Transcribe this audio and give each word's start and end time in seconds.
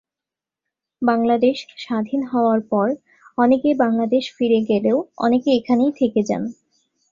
বাংলাদেশ 1.01 1.57
স্বাধীন 1.77 2.21
হওয়ার 2.23 2.59
পর 2.71 2.87
অনেকে 3.37 3.69
বাংলাদেশ 3.75 4.23
ফিরে 4.35 4.59
গেলেও 4.69 4.97
অনেকে 5.17 5.49
এখানেই 5.59 5.91
থেকে 5.99 6.19
যান। 6.23 6.43